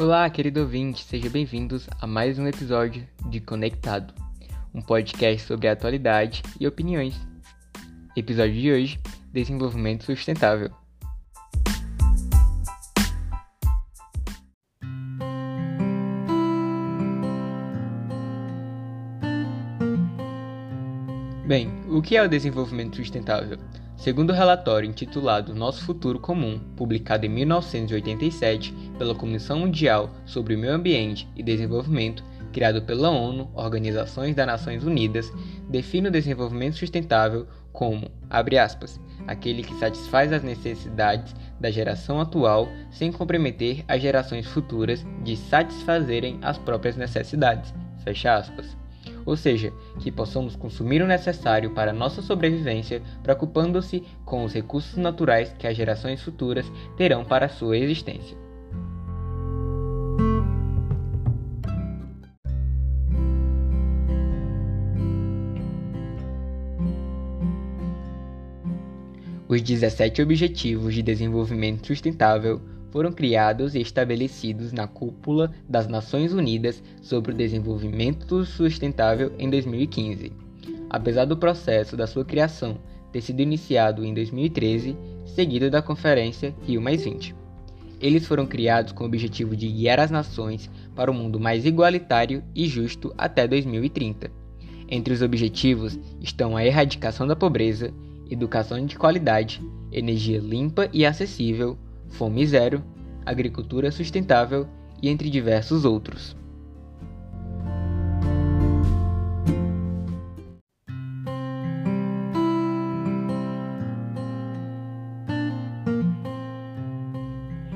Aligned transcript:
Olá, 0.00 0.30
querido 0.30 0.60
ouvinte, 0.60 1.04
sejam 1.04 1.30
bem-vindos 1.30 1.86
a 2.00 2.06
mais 2.06 2.38
um 2.38 2.46
episódio 2.46 3.06
de 3.28 3.38
Conectado, 3.38 4.14
um 4.72 4.80
podcast 4.80 5.46
sobre 5.46 5.68
atualidade 5.68 6.42
e 6.58 6.66
opiniões. 6.66 7.14
Episódio 8.16 8.54
de 8.54 8.72
hoje: 8.72 9.00
Desenvolvimento 9.30 10.04
Sustentável. 10.04 10.70
Bem, 21.46 21.70
o 21.90 22.00
que 22.00 22.16
é 22.16 22.22
o 22.22 22.28
desenvolvimento 22.28 22.96
sustentável? 22.96 23.58
Segundo 24.00 24.30
o 24.30 24.34
relatório 24.34 24.88
intitulado 24.88 25.54
Nosso 25.54 25.84
Futuro 25.84 26.18
Comum, 26.18 26.58
publicado 26.74 27.26
em 27.26 27.28
1987 27.28 28.72
pela 28.96 29.14
Comissão 29.14 29.58
Mundial 29.58 30.08
sobre 30.24 30.54
o 30.54 30.58
Meio 30.58 30.72
Ambiente 30.72 31.28
e 31.36 31.42
Desenvolvimento, 31.42 32.24
criado 32.50 32.80
pela 32.80 33.10
ONU, 33.10 33.50
Organizações 33.52 34.34
das 34.34 34.46
Nações 34.46 34.84
Unidas, 34.84 35.30
define 35.68 36.08
o 36.08 36.10
desenvolvimento 36.10 36.78
sustentável 36.78 37.46
como, 37.74 38.10
abre 38.30 38.56
aspas, 38.56 38.98
aquele 39.26 39.62
que 39.62 39.74
satisfaz 39.74 40.32
as 40.32 40.42
necessidades 40.42 41.34
da 41.60 41.70
geração 41.70 42.22
atual 42.22 42.70
sem 42.90 43.12
comprometer 43.12 43.84
as 43.86 44.00
gerações 44.00 44.46
futuras 44.46 45.04
de 45.22 45.36
satisfazerem 45.36 46.38
as 46.40 46.56
próprias 46.56 46.96
necessidades, 46.96 47.74
fecha 48.02 48.34
aspas 48.34 48.80
ou 49.24 49.36
seja, 49.36 49.72
que 49.98 50.10
possamos 50.10 50.56
consumir 50.56 51.02
o 51.02 51.06
necessário 51.06 51.70
para 51.70 51.92
nossa 51.92 52.22
sobrevivência, 52.22 53.02
preocupando-se 53.22 54.02
com 54.24 54.44
os 54.44 54.52
recursos 54.52 54.96
naturais 54.96 55.54
que 55.58 55.66
as 55.66 55.76
gerações 55.76 56.22
futuras 56.22 56.70
terão 56.96 57.24
para 57.24 57.48
sua 57.48 57.76
existência. 57.76 58.36
Os 69.50 69.60
17 69.62 70.22
Objetivos 70.22 70.94
de 70.94 71.02
Desenvolvimento 71.02 71.88
Sustentável 71.88 72.60
foram 72.90 73.12
criados 73.12 73.74
e 73.74 73.80
estabelecidos 73.80 74.72
na 74.72 74.86
cúpula 74.86 75.52
das 75.68 75.86
Nações 75.86 76.32
Unidas 76.32 76.82
sobre 77.02 77.32
o 77.32 77.36
Desenvolvimento 77.36 78.44
Sustentável 78.44 79.32
em 79.38 79.48
2015. 79.48 80.32
Apesar 80.88 81.24
do 81.24 81.36
processo 81.36 81.96
da 81.96 82.06
sua 82.06 82.24
criação 82.24 82.78
ter 83.12 83.20
sido 83.20 83.40
iniciado 83.40 84.04
em 84.04 84.14
2013, 84.14 84.96
seguido 85.24 85.70
da 85.70 85.82
Conferência 85.82 86.54
Rio 86.66 86.82
Eles 88.00 88.26
foram 88.26 88.46
criados 88.46 88.92
com 88.92 89.04
o 89.04 89.06
objetivo 89.06 89.56
de 89.56 89.68
guiar 89.68 90.00
as 90.00 90.10
nações 90.10 90.70
para 90.94 91.10
um 91.10 91.14
mundo 91.14 91.38
mais 91.38 91.64
igualitário 91.64 92.42
e 92.54 92.66
justo 92.66 93.12
até 93.16 93.46
2030. 93.46 94.30
Entre 94.88 95.14
os 95.14 95.22
objetivos 95.22 95.98
estão 96.20 96.56
a 96.56 96.64
erradicação 96.64 97.26
da 97.26 97.36
pobreza, 97.36 97.92
educação 98.28 98.84
de 98.84 98.96
qualidade, 98.96 99.62
energia 99.92 100.38
limpa 100.38 100.88
e 100.92 101.04
acessível, 101.04 101.78
fome 102.10 102.46
zero, 102.46 102.82
agricultura 103.24 103.90
sustentável 103.90 104.66
e 105.02 105.08
entre 105.08 105.30
diversos 105.30 105.84
outros. 105.84 106.36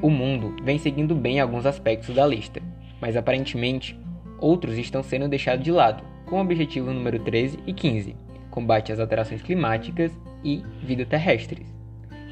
O 0.00 0.10
mundo 0.10 0.54
vem 0.62 0.78
seguindo 0.78 1.14
bem 1.14 1.40
alguns 1.40 1.66
aspectos 1.66 2.14
da 2.14 2.26
lista, 2.26 2.62
mas 3.00 3.16
aparentemente 3.16 3.98
outros 4.38 4.78
estão 4.78 5.02
sendo 5.02 5.28
deixados 5.28 5.64
de 5.64 5.72
lado, 5.72 6.02
com 6.24 6.36
o 6.36 6.40
objetivo 6.40 6.92
número 6.92 7.18
13 7.18 7.58
e 7.66 7.72
15, 7.72 8.16
combate 8.50 8.92
às 8.92 9.00
alterações 9.00 9.42
climáticas 9.42 10.12
e 10.44 10.62
vida 10.82 11.04
terrestres. 11.04 11.66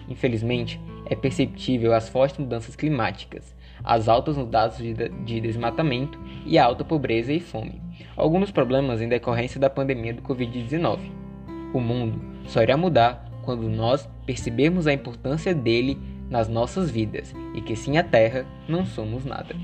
Infelizmente, 0.08 0.80
é 1.08 1.14
perceptível 1.14 1.94
as 1.94 2.08
fortes 2.08 2.38
mudanças 2.38 2.76
climáticas, 2.76 3.54
as 3.84 4.08
altas 4.08 4.36
dados 4.48 4.78
de 4.78 5.40
desmatamento 5.40 6.18
e 6.44 6.58
a 6.58 6.64
alta 6.64 6.84
pobreza 6.84 7.32
e 7.32 7.40
fome, 7.40 7.80
alguns 8.16 8.50
problemas 8.50 9.00
em 9.00 9.08
decorrência 9.08 9.60
da 9.60 9.70
pandemia 9.70 10.14
do 10.14 10.22
Covid-19. 10.22 10.98
O 11.72 11.80
mundo 11.80 12.20
só 12.46 12.62
irá 12.62 12.76
mudar 12.76 13.24
quando 13.44 13.68
nós 13.68 14.08
percebermos 14.24 14.86
a 14.86 14.92
importância 14.92 15.54
dele 15.54 15.98
nas 16.28 16.48
nossas 16.48 16.90
vidas 16.90 17.34
e 17.54 17.60
que 17.60 17.76
sem 17.76 17.98
a 17.98 18.02
Terra 18.02 18.44
não 18.68 18.84
somos 18.84 19.24
nada. 19.24 19.54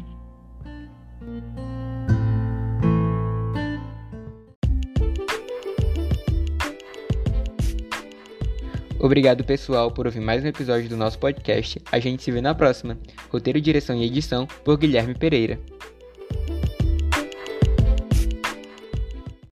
Obrigado, 9.03 9.43
pessoal, 9.43 9.91
por 9.91 10.07
ouvir 10.07 10.21
mais 10.21 10.45
um 10.45 10.47
episódio 10.47 10.89
do 10.89 10.97
nosso 10.97 11.19
podcast. 11.19 11.83
A 11.91 11.99
gente 11.99 12.23
se 12.23 12.31
vê 12.31 12.41
na 12.41 12.55
próxima. 12.55 12.97
Roteiro, 13.31 13.61
direção 13.61 13.97
e 13.97 14.07
edição 14.07 14.47
por 14.47 14.79
Guilherme 14.79 15.13
Pereira. 15.13 15.59